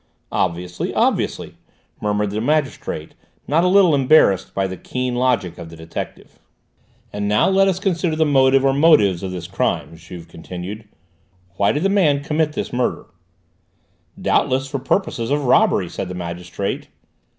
[0.31, 1.57] "Obviously, obviously!"
[2.01, 3.13] murmured the magistrate,
[3.47, 6.39] not a little embarrassed by the keen logic of the detective.
[7.13, 10.87] "And now let us consider the motive or motives of the crime," Juve continued.
[11.57, 13.05] "Why did the man commit this murder?"
[14.19, 16.87] "Doubtless for purposes of robbery," said the magistrate.